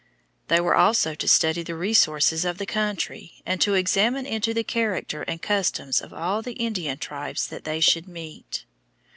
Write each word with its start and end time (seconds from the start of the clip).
They 0.47 0.59
were 0.59 0.73
also 0.73 1.13
to 1.13 1.27
study 1.27 1.61
the 1.61 1.75
resources 1.75 2.43
of 2.43 2.57
the 2.57 2.65
country, 2.65 3.43
and 3.45 3.61
to 3.61 3.75
examine 3.75 4.25
into 4.25 4.51
the 4.51 4.63
character 4.63 5.21
and 5.21 5.39
customs 5.43 6.01
of 6.01 6.11
all 6.11 6.41
the 6.41 6.53
Indian 6.53 6.97
tribes 6.97 7.45
that 7.49 7.65
they 7.65 7.79
should 7.79 8.07
meet. 8.07 8.65